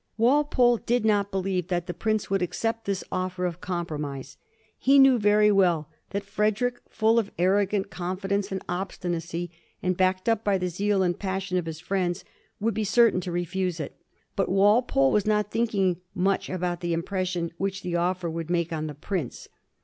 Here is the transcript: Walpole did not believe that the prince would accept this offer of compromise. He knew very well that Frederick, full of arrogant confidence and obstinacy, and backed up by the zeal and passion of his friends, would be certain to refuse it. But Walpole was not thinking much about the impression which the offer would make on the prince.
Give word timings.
Walpole 0.17 0.77
did 0.77 1.05
not 1.05 1.29
believe 1.29 1.67
that 1.67 1.85
the 1.85 1.93
prince 1.93 2.27
would 2.27 2.41
accept 2.41 2.85
this 2.85 3.03
offer 3.11 3.45
of 3.45 3.61
compromise. 3.61 4.35
He 4.79 4.97
knew 4.97 5.19
very 5.19 5.51
well 5.51 5.89
that 6.09 6.23
Frederick, 6.23 6.81
full 6.89 7.19
of 7.19 7.29
arrogant 7.37 7.91
confidence 7.91 8.51
and 8.51 8.63
obstinacy, 8.67 9.51
and 9.83 9.95
backed 9.95 10.27
up 10.27 10.43
by 10.43 10.57
the 10.57 10.69
zeal 10.69 11.03
and 11.03 11.19
passion 11.19 11.55
of 11.59 11.67
his 11.67 11.79
friends, 11.79 12.25
would 12.59 12.73
be 12.73 12.83
certain 12.83 13.21
to 13.21 13.31
refuse 13.31 13.79
it. 13.79 13.95
But 14.35 14.49
Walpole 14.49 15.11
was 15.11 15.27
not 15.27 15.51
thinking 15.51 16.01
much 16.15 16.49
about 16.49 16.79
the 16.79 16.93
impression 16.93 17.51
which 17.59 17.83
the 17.83 17.95
offer 17.95 18.27
would 18.27 18.49
make 18.49 18.73
on 18.73 18.87
the 18.87 18.95
prince. 18.95 19.49